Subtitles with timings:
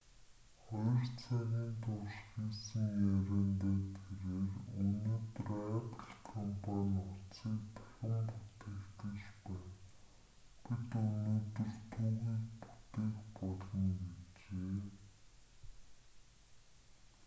[0.67, 0.77] 2
[1.21, 8.15] цагийн турш хийсэн яриандаа тэрээр өнөөдөр apple компани утсыг дахин
[8.59, 9.71] бүтээх гэж байна
[10.63, 12.19] бид өнөөдөр түүхийг
[12.61, 13.89] бүтээх болно
[14.25, 14.79] гэжээ